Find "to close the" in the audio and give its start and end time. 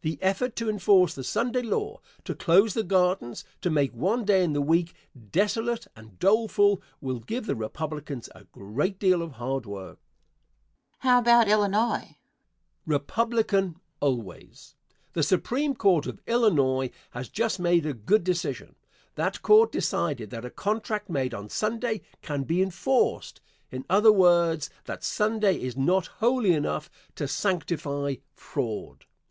2.24-2.82